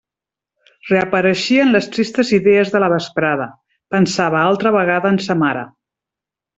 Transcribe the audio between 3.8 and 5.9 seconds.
pensava altra vegada en sa mare.